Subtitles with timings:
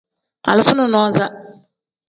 [0.49, 1.25] Alifa nonaza.